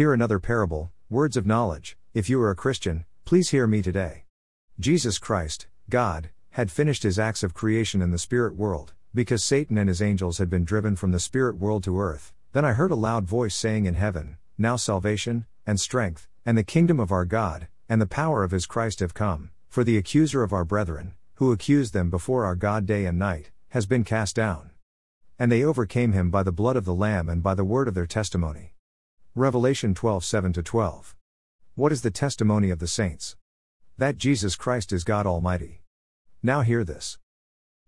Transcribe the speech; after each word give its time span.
Hear 0.00 0.14
another 0.14 0.38
parable, 0.38 0.90
words 1.10 1.36
of 1.36 1.44
knowledge. 1.44 1.94
If 2.14 2.30
you 2.30 2.40
are 2.40 2.50
a 2.50 2.56
Christian, 2.56 3.04
please 3.26 3.50
hear 3.50 3.66
me 3.66 3.82
today. 3.82 4.24
Jesus 4.78 5.18
Christ, 5.18 5.66
God, 5.90 6.30
had 6.52 6.70
finished 6.70 7.02
his 7.02 7.18
acts 7.18 7.42
of 7.42 7.52
creation 7.52 8.00
in 8.00 8.10
the 8.10 8.16
spirit 8.16 8.56
world, 8.56 8.94
because 9.12 9.44
Satan 9.44 9.76
and 9.76 9.90
his 9.90 10.00
angels 10.00 10.38
had 10.38 10.48
been 10.48 10.64
driven 10.64 10.96
from 10.96 11.12
the 11.12 11.20
spirit 11.20 11.58
world 11.58 11.84
to 11.84 12.00
earth. 12.00 12.32
Then 12.52 12.64
I 12.64 12.72
heard 12.72 12.90
a 12.90 12.94
loud 12.94 13.26
voice 13.26 13.54
saying 13.54 13.84
in 13.84 13.92
heaven, 13.92 14.38
Now 14.56 14.76
salvation, 14.76 15.44
and 15.66 15.78
strength, 15.78 16.26
and 16.46 16.56
the 16.56 16.64
kingdom 16.64 16.98
of 16.98 17.12
our 17.12 17.26
God, 17.26 17.68
and 17.86 18.00
the 18.00 18.06
power 18.06 18.42
of 18.42 18.52
his 18.52 18.64
Christ 18.64 19.00
have 19.00 19.12
come, 19.12 19.50
for 19.68 19.84
the 19.84 19.98
accuser 19.98 20.42
of 20.42 20.54
our 20.54 20.64
brethren, 20.64 21.12
who 21.34 21.52
accused 21.52 21.92
them 21.92 22.08
before 22.08 22.46
our 22.46 22.56
God 22.56 22.86
day 22.86 23.04
and 23.04 23.18
night, 23.18 23.50
has 23.68 23.84
been 23.84 24.04
cast 24.04 24.34
down. 24.34 24.70
And 25.38 25.52
they 25.52 25.62
overcame 25.62 26.12
him 26.12 26.30
by 26.30 26.42
the 26.42 26.52
blood 26.52 26.76
of 26.76 26.86
the 26.86 26.94
Lamb 26.94 27.28
and 27.28 27.42
by 27.42 27.54
the 27.54 27.66
word 27.66 27.86
of 27.86 27.92
their 27.92 28.06
testimony. 28.06 28.72
Revelation 29.36 29.94
12 29.94 30.24
7 30.24 30.52
12. 30.54 31.14
What 31.76 31.92
is 31.92 32.02
the 32.02 32.10
testimony 32.10 32.70
of 32.70 32.80
the 32.80 32.88
saints? 32.88 33.36
That 33.96 34.16
Jesus 34.16 34.56
Christ 34.56 34.92
is 34.92 35.04
God 35.04 35.24
Almighty. 35.24 35.82
Now 36.42 36.62
hear 36.62 36.82
this. 36.82 37.16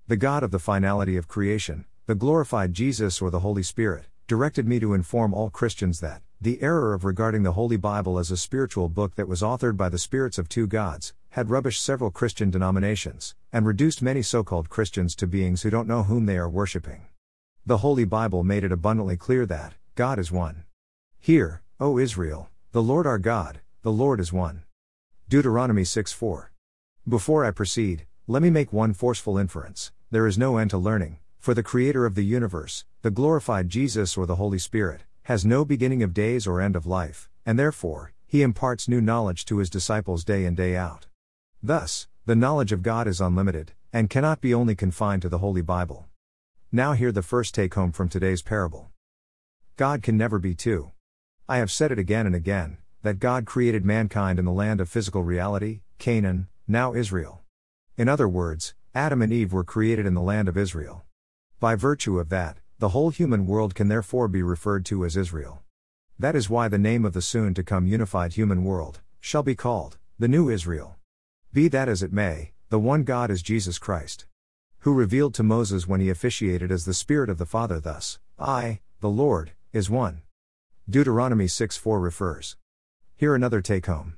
The 0.06 0.16
God 0.16 0.45
of 0.45 0.52
the 0.52 0.60
finality 0.60 1.16
of 1.16 1.27
creation, 1.27 1.84
the 2.06 2.15
glorified 2.15 2.74
Jesus 2.74 3.20
or 3.20 3.28
the 3.28 3.41
Holy 3.41 3.65
Spirit, 3.65 4.06
directed 4.28 4.68
me 4.68 4.78
to 4.78 4.95
inform 4.95 5.34
all 5.34 5.51
Christians 5.51 5.98
that, 5.98 6.23
the 6.41 6.62
error 6.62 6.95
of 6.95 7.05
regarding 7.05 7.43
the 7.43 7.54
Holy 7.54 7.77
Bible 7.77 8.20
as 8.20 8.30
a 8.30 8.37
spiritual 8.37 8.88
book 8.88 9.16
that 9.16 9.27
was 9.27 9.43
authored 9.43 9.77
by 9.77 9.88
the 9.88 9.98
spirits 9.98 10.38
of 10.38 10.48
two 10.48 10.68
gods, 10.68 11.12
had 11.30 11.48
rubbished 11.48 11.80
several 11.80 12.12
Christian 12.12 12.51
denominations, 12.51 13.34
and 13.52 13.66
reduced 13.66 14.01
many 14.01 14.23
so 14.23 14.45
called 14.45 14.68
Christians 14.68 15.16
to 15.16 15.27
beings 15.27 15.62
who 15.62 15.70
don't 15.70 15.88
know 15.88 16.04
whom 16.04 16.27
they 16.27 16.38
are 16.38 16.48
worshipping. 16.48 17.02
The 17.66 17.79
Holy 17.79 18.04
Bible 18.04 18.45
made 18.45 18.62
it 18.62 18.70
abundantly 18.70 19.16
clear 19.16 19.45
that, 19.46 19.74
God 19.96 20.20
is 20.20 20.30
one. 20.30 20.62
Hear, 21.24 21.62
O 21.78 22.00
Israel, 22.00 22.50
the 22.72 22.82
Lord 22.82 23.06
our 23.06 23.20
God, 23.20 23.60
the 23.82 23.92
Lord 23.92 24.18
is 24.18 24.32
one. 24.32 24.64
Deuteronomy 25.28 25.84
6 25.84 26.12
4. 26.12 26.51
Before 27.09 27.45
I 27.45 27.52
proceed, 27.52 28.06
let 28.26 28.42
me 28.42 28.51
make 28.51 28.73
one 28.73 28.92
forceful 28.92 29.38
inference 29.38 29.92
there 30.10 30.26
is 30.26 30.37
no 30.37 30.56
end 30.56 30.70
to 30.70 30.79
learning, 30.79 31.18
for 31.38 31.54
the 31.54 31.62
Creator 31.62 32.06
of 32.06 32.16
the 32.16 32.24
universe, 32.24 32.87
the 33.02 33.12
glorified 33.12 33.68
Jesus 33.68 34.16
or 34.16 34.26
the 34.26 34.34
Holy 34.34 34.59
Spirit, 34.59 35.04
has 35.23 35.45
no 35.45 35.64
beginning 35.64 36.02
of 36.02 36.12
days 36.12 36.45
or 36.45 36.60
end 36.60 36.74
of 36.74 36.87
life, 36.87 37.30
and 37.46 37.57
therefore, 37.57 38.12
he 38.26 38.42
imparts 38.42 38.88
new 38.88 39.01
knowledge 39.01 39.45
to 39.45 39.59
his 39.59 39.70
disciples 39.70 40.24
day 40.24 40.45
in 40.45 40.57
day 40.57 40.74
out. 40.74 41.07
Thus, 41.62 42.09
the 42.26 42.34
knowledge 42.34 42.73
of 42.73 42.82
God 42.82 43.07
is 43.07 43.20
unlimited, 43.20 43.74
and 43.92 44.10
cannot 44.10 44.40
be 44.40 44.52
only 44.52 44.74
confined 44.74 45.23
to 45.23 45.29
the 45.29 45.38
Holy 45.38 45.62
Bible. 45.62 46.07
Now, 46.73 46.95
hear 46.95 47.12
the 47.12 47.23
first 47.23 47.54
take 47.54 47.74
home 47.74 47.92
from 47.92 48.09
today's 48.09 48.42
parable 48.42 48.90
God 49.76 50.02
can 50.02 50.16
never 50.16 50.40
be 50.40 50.57
two. 50.57 50.90
I 51.48 51.59
have 51.59 51.71
said 51.73 51.90
it 51.90 51.98
again 51.98 52.26
and 52.26 52.35
again 52.35 52.79
that 53.02 53.18
God 53.18 53.46
created 53.46 53.85
mankind 53.85 54.38
in 54.38 54.45
the 54.45 54.52
land 54.52 54.80
of 54.80 54.88
physical 54.88 55.24
reality, 55.24 55.80
Canaan, 55.98 56.46
now 56.68 56.95
Israel. 56.95 57.43
In 57.96 58.09
other 58.09 58.29
words, 58.29 58.74
Adam 58.95 59.21
and 59.23 59.32
Eve 59.32 59.52
were 59.52 59.65
created 59.65 60.07
in 60.07 60.15
the 60.15 60.20
land 60.20 60.48
of 60.48 60.57
Israel. 60.57 61.02
By 61.59 61.74
virtue 61.74 62.20
of 62.20 62.29
that, 62.29 62.59
the 62.79 62.90
whole 62.90 63.10
human 63.10 63.46
world 63.46 63.74
can 63.74 63.88
therefore 63.88 64.28
be 64.28 64.43
referred 64.43 64.84
to 64.87 65.04
as 65.04 65.16
Israel. 65.16 65.62
That 66.16 66.37
is 66.37 66.48
why 66.48 66.69
the 66.69 66.78
name 66.78 67.04
of 67.04 67.12
the 67.12 67.22
soon 67.22 67.54
to 67.54 67.65
come 67.65 67.88
unified 67.88 68.34
human 68.34 68.62
world 68.62 69.00
shall 69.19 69.43
be 69.43 69.56
called 69.56 69.98
the 70.19 70.28
New 70.28 70.48
Israel. 70.48 70.97
Be 71.53 71.66
that 71.69 71.88
as 71.88 72.04
it 72.04 72.12
may, 72.12 72.53
the 72.69 72.78
one 72.78 73.03
God 73.03 73.31
is 73.31 73.43
Jesus 73.43 73.78
Christ. 73.78 74.26
Who 74.81 74.94
revealed 74.94 75.34
to 75.34 75.43
Moses 75.43 75.88
when 75.88 76.00
he 76.00 76.09
officiated 76.09 76.70
as 76.70 76.84
the 76.84 76.94
Spirit 76.94 77.28
of 77.28 77.38
the 77.38 77.47
Father, 77.47 77.81
thus, 77.81 78.20
I, 78.38 78.81
the 79.00 79.10
Lord, 79.10 79.53
is 79.72 79.91
one. 79.91 80.22
Deuteronomy 80.91 81.47
6 81.47 81.77
4 81.77 82.00
refers. 82.00 82.56
Hear 83.15 83.37
another 83.37 83.62
take 83.62 83.87
home. 83.87 84.16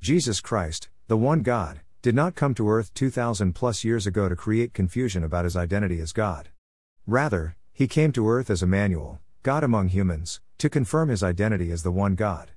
Jesus 0.00 0.40
Christ, 0.40 0.88
the 1.06 1.16
one 1.16 1.42
God, 1.42 1.80
did 2.02 2.12
not 2.12 2.34
come 2.34 2.54
to 2.54 2.68
earth 2.68 2.92
2000 2.94 3.52
plus 3.52 3.84
years 3.84 4.04
ago 4.04 4.28
to 4.28 4.34
create 4.34 4.74
confusion 4.74 5.22
about 5.22 5.44
his 5.44 5.56
identity 5.56 6.00
as 6.00 6.12
God. 6.12 6.48
Rather, 7.06 7.56
he 7.72 7.86
came 7.86 8.10
to 8.12 8.28
earth 8.28 8.50
as 8.50 8.64
Emmanuel, 8.64 9.20
God 9.44 9.62
among 9.62 9.88
humans, 9.88 10.40
to 10.58 10.68
confirm 10.68 11.08
his 11.08 11.22
identity 11.22 11.70
as 11.70 11.84
the 11.84 11.92
one 11.92 12.16
God. 12.16 12.50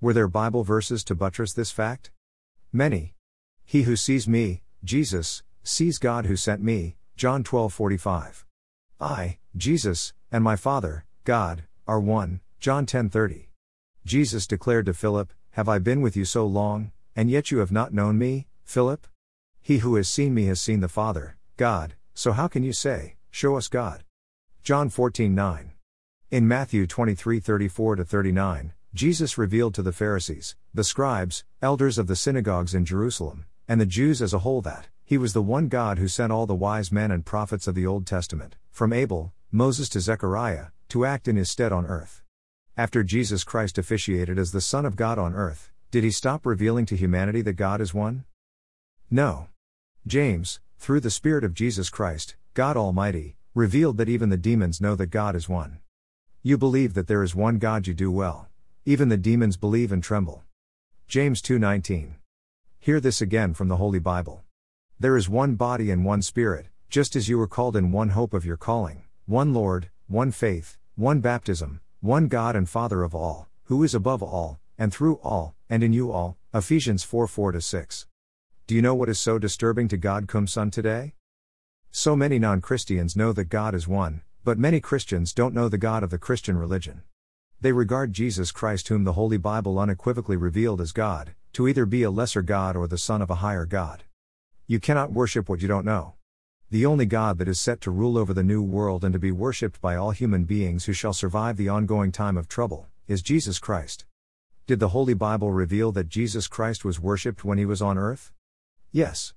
Were 0.00 0.12
there 0.12 0.28
Bible 0.28 0.62
verses 0.62 1.02
to 1.04 1.16
buttress 1.16 1.52
this 1.52 1.72
fact? 1.72 2.12
Many. 2.72 3.14
He 3.64 3.82
who 3.82 3.96
sees 3.96 4.28
me, 4.28 4.62
Jesus, 4.84 5.42
sees 5.64 5.98
God 5.98 6.26
who 6.26 6.36
sent 6.36 6.62
me, 6.62 6.94
John 7.16 7.42
12:45. 7.42 8.44
I, 9.00 9.38
Jesus, 9.56 10.12
and 10.30 10.44
my 10.44 10.54
Father, 10.54 11.04
God, 11.24 11.64
are 11.88 11.98
one, 11.98 12.40
John 12.60 12.84
10:30. 12.84 13.48
Jesus 14.04 14.46
declared 14.46 14.84
to 14.84 14.92
Philip, 14.92 15.32
"Have 15.52 15.66
I 15.66 15.78
been 15.78 16.02
with 16.02 16.14
you 16.14 16.26
so 16.26 16.46
long, 16.46 16.92
and 17.16 17.30
yet 17.30 17.50
you 17.50 17.56
have 17.60 17.72
not 17.72 17.94
known 17.94 18.18
me, 18.18 18.48
Philip? 18.64 19.06
He 19.62 19.78
who 19.78 19.94
has 19.94 20.10
seen 20.10 20.34
me 20.34 20.44
has 20.44 20.60
seen 20.60 20.80
the 20.80 20.86
Father, 20.88 21.38
God, 21.56 21.94
so 22.12 22.32
how 22.32 22.48
can 22.48 22.62
you 22.62 22.74
say, 22.74 23.16
show 23.30 23.56
us 23.56 23.68
God?" 23.68 24.04
John 24.62 24.90
14:9. 24.90 25.72
In 26.30 26.46
Matthew 26.46 26.86
23:34 26.86 28.04
39, 28.04 28.74
Jesus 28.92 29.38
revealed 29.38 29.72
to 29.72 29.82
the 29.82 29.90
Pharisees, 29.90 30.54
the 30.74 30.84
scribes, 30.84 31.44
elders 31.62 31.96
of 31.96 32.08
the 32.08 32.16
synagogues 32.16 32.74
in 32.74 32.84
Jerusalem, 32.84 33.46
and 33.66 33.80
the 33.80 33.86
Jews 33.86 34.20
as 34.20 34.34
a 34.34 34.40
whole 34.40 34.60
that 34.60 34.90
he 35.02 35.16
was 35.16 35.32
the 35.32 35.40
one 35.40 35.68
God 35.68 35.98
who 35.98 36.08
sent 36.08 36.30
all 36.30 36.44
the 36.44 36.54
wise 36.54 36.92
men 36.92 37.10
and 37.10 37.24
prophets 37.24 37.66
of 37.66 37.74
the 37.74 37.86
Old 37.86 38.06
Testament, 38.06 38.56
from 38.70 38.92
Abel, 38.92 39.32
Moses 39.50 39.88
to 39.88 40.00
Zechariah, 40.00 40.66
to 40.90 41.06
act 41.06 41.26
in 41.26 41.36
his 41.36 41.48
stead 41.48 41.72
on 41.72 41.86
earth. 41.86 42.22
After 42.76 43.02
Jesus 43.02 43.44
Christ 43.44 43.78
officiated 43.78 44.38
as 44.38 44.52
the 44.52 44.60
Son 44.60 44.86
of 44.86 44.96
God 44.96 45.18
on 45.18 45.34
earth, 45.34 45.70
did 45.90 46.04
he 46.04 46.10
stop 46.10 46.46
revealing 46.46 46.86
to 46.86 46.96
humanity 46.96 47.42
that 47.42 47.54
God 47.54 47.80
is 47.80 47.92
one? 47.92 48.24
No. 49.10 49.48
James, 50.06 50.60
through 50.78 51.00
the 51.00 51.10
Spirit 51.10 51.42
of 51.42 51.52
Jesus 51.52 51.90
Christ, 51.90 52.36
God 52.54 52.76
Almighty, 52.76 53.36
revealed 53.54 53.96
that 53.98 54.08
even 54.08 54.28
the 54.28 54.36
demons 54.36 54.80
know 54.80 54.94
that 54.94 55.08
God 55.08 55.34
is 55.34 55.48
one. 55.48 55.80
You 56.42 56.56
believe 56.56 56.94
that 56.94 57.08
there 57.08 57.22
is 57.22 57.34
one 57.34 57.58
God 57.58 57.86
you 57.86 57.92
do 57.92 58.10
well. 58.10 58.48
Even 58.86 59.08
the 59.08 59.16
demons 59.16 59.56
believe 59.56 59.92
and 59.92 60.02
tremble. 60.02 60.44
James 61.08 61.42
2:19. 61.42 62.14
Hear 62.78 63.00
this 63.00 63.20
again 63.20 63.52
from 63.52 63.68
the 63.68 63.76
Holy 63.76 63.98
Bible. 63.98 64.44
There 64.98 65.16
is 65.16 65.28
one 65.28 65.56
body 65.56 65.90
and 65.90 66.04
one 66.04 66.22
spirit, 66.22 66.68
just 66.88 67.16
as 67.16 67.28
you 67.28 67.36
were 67.36 67.48
called 67.48 67.76
in 67.76 67.92
one 67.92 68.10
hope 68.10 68.32
of 68.32 68.46
your 68.46 68.56
calling, 68.56 69.02
one 69.26 69.52
Lord, 69.52 69.90
one 70.06 70.30
faith, 70.30 70.78
one 70.94 71.20
baptism, 71.20 71.80
one 72.00 72.28
God 72.28 72.56
and 72.56 72.66
Father 72.66 73.02
of 73.02 73.14
all, 73.14 73.50
who 73.64 73.84
is 73.84 73.94
above 73.94 74.22
all, 74.22 74.58
and 74.78 74.90
through 74.90 75.16
all, 75.16 75.54
and 75.68 75.84
in 75.84 75.92
you 75.92 76.10
all. 76.10 76.38
Ephesians 76.54 77.04
4 77.04 77.26
4 77.26 77.60
6. 77.60 78.06
Do 78.66 78.74
you 78.74 78.80
know 78.80 78.94
what 78.94 79.10
is 79.10 79.20
so 79.20 79.38
disturbing 79.38 79.86
to 79.88 79.98
God 79.98 80.26
cum 80.26 80.46
son 80.46 80.70
today? 80.70 81.12
So 81.90 82.16
many 82.16 82.38
non 82.38 82.62
Christians 82.62 83.16
know 83.16 83.34
that 83.34 83.50
God 83.50 83.74
is 83.74 83.86
one, 83.86 84.22
but 84.44 84.58
many 84.58 84.80
Christians 84.80 85.34
don't 85.34 85.52
know 85.52 85.68
the 85.68 85.76
God 85.76 86.02
of 86.02 86.08
the 86.08 86.16
Christian 86.16 86.56
religion. 86.56 87.02
They 87.60 87.72
regard 87.72 88.14
Jesus 88.14 88.50
Christ, 88.50 88.88
whom 88.88 89.04
the 89.04 89.12
Holy 89.12 89.36
Bible 89.36 89.78
unequivocally 89.78 90.38
revealed 90.38 90.80
as 90.80 90.92
God, 90.92 91.34
to 91.52 91.68
either 91.68 91.84
be 91.84 92.02
a 92.02 92.10
lesser 92.10 92.40
God 92.40 92.76
or 92.76 92.88
the 92.88 92.96
Son 92.96 93.20
of 93.20 93.28
a 93.28 93.42
higher 93.44 93.66
God. 93.66 94.04
You 94.66 94.80
cannot 94.80 95.12
worship 95.12 95.50
what 95.50 95.60
you 95.60 95.68
don't 95.68 95.84
know. 95.84 96.14
The 96.72 96.86
only 96.86 97.04
God 97.04 97.38
that 97.38 97.48
is 97.48 97.58
set 97.58 97.80
to 97.80 97.90
rule 97.90 98.16
over 98.16 98.32
the 98.32 98.44
new 98.44 98.62
world 98.62 99.02
and 99.02 99.12
to 99.12 99.18
be 99.18 99.32
worshipped 99.32 99.80
by 99.80 99.96
all 99.96 100.12
human 100.12 100.44
beings 100.44 100.84
who 100.84 100.92
shall 100.92 101.12
survive 101.12 101.56
the 101.56 101.68
ongoing 101.68 102.12
time 102.12 102.36
of 102.36 102.46
trouble, 102.46 102.86
is 103.08 103.22
Jesus 103.22 103.58
Christ. 103.58 104.04
Did 104.68 104.78
the 104.78 104.90
Holy 104.90 105.14
Bible 105.14 105.50
reveal 105.50 105.90
that 105.90 106.08
Jesus 106.08 106.46
Christ 106.46 106.84
was 106.84 107.00
worshipped 107.00 107.44
when 107.44 107.58
he 107.58 107.64
was 107.64 107.82
on 107.82 107.98
earth? 107.98 108.30
Yes. 108.92 109.34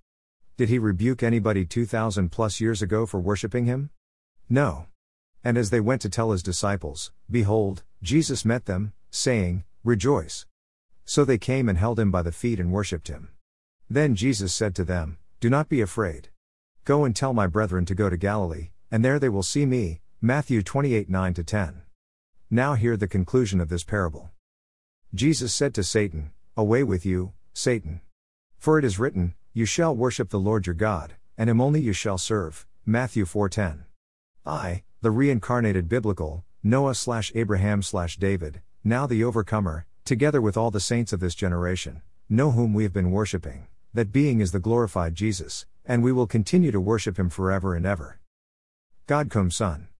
Did 0.58 0.70
he 0.70 0.78
rebuke 0.78 1.24
anybody 1.24 1.66
2,000 1.66 2.30
plus 2.30 2.62
years 2.62 2.84
ago 2.84 3.08
for 3.08 3.20
worshipping 3.20 3.66
him? 3.66 3.90
No. 4.48 4.86
And 5.44 5.58
as 5.58 5.72
they 5.72 5.80
went 5.80 6.04
to 6.04 6.10
tell 6.10 6.34
his 6.34 6.44
disciples, 6.44 7.12
behold, 7.32 7.82
Jesus 8.04 8.46
met 8.46 8.66
them, 8.66 8.94
saying, 9.10 9.64
Rejoice. 9.84 10.46
So 11.04 11.25
they 11.25 11.40
came 11.40 11.68
and 11.68 11.80
held 11.80 12.00
him 12.00 12.12
by 12.12 12.22
the 12.22 12.31
feet 12.31 12.60
and 12.60 12.72
worshipped 12.72 13.07
him. 13.07 13.30
Then 13.90 14.13
Jesus 14.13 14.54
said 14.54 14.75
to 14.75 14.84
them, 14.84 15.18
Do 15.40 15.50
not 15.50 15.68
be 15.68 15.81
afraid. 15.81 16.30
Go 16.85 17.06
and 17.06 17.15
tell 17.15 17.33
my 17.33 17.47
brethren 17.47 17.85
to 17.85 17.95
go 17.95 18.09
to 18.09 18.18
Galilee, 18.18 18.71
and 18.91 19.06
there 19.06 19.18
they 19.18 19.30
will 19.30 19.44
see 19.44 19.65
me. 19.65 20.01
Matthew 20.21 20.62
28 20.62 21.09
9 21.09 21.33
10. 21.33 21.81
Now 22.50 22.74
hear 22.74 22.97
the 22.97 23.07
conclusion 23.07 23.62
of 23.62 23.69
this 23.69 23.85
parable. 23.85 24.31
Jesus 25.13 25.53
said 25.53 25.74
to 25.75 25.83
Satan, 25.83 26.31
Away 26.57 26.83
with 26.83 27.06
you, 27.06 27.31
Satan. 27.53 28.01
For 28.57 28.77
it 28.77 28.83
is 28.85 29.00
written, 29.00 29.33
you 29.53 29.65
shall 29.65 29.95
worship 29.95 30.30
the 30.30 30.39
Lord 30.39 30.65
your 30.65 30.74
God, 30.74 31.13
and 31.38 31.50
him 31.50 31.62
only 31.62 31.80
you 31.80 31.94
shall 31.94 32.18
serve. 32.18 32.65
Matthew 32.85 33.24
4:10. 33.24 33.85
I, 34.45 34.83
the 35.01 35.12
reincarnated 35.12 35.88
biblical 35.88 36.44
Noah 36.63 36.95
slash 36.95 37.31
Abraham 37.33 37.81
slash 37.81 38.18
David, 38.18 38.62
now 38.83 39.07
the 39.07 39.24
overcomer, 39.24 39.85
together 40.03 40.41
with 40.41 40.57
all 40.57 40.71
the 40.71 40.80
saints 40.80 41.13
of 41.13 41.21
this 41.21 41.35
generation, 41.35 42.01
know 42.27 42.51
whom 42.51 42.74
we 42.74 42.83
have 42.83 42.94
been 42.94 43.12
worshipping. 43.12 43.68
That 43.94 44.12
being 44.12 44.41
is 44.41 44.51
the 44.51 44.59
glorified 44.59 45.15
Jesus, 45.15 45.65
and 45.85 46.03
we 46.03 46.12
will 46.12 46.27
continue 46.27 46.71
to 46.71 46.80
worship 46.80 47.18
him 47.18 47.30
forever 47.30 47.75
and 47.75 47.85
ever. 47.85 48.19
God 49.06 49.30
cum 49.30 49.51
son. 49.51 49.88